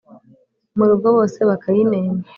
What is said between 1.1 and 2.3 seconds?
bose bakayinena,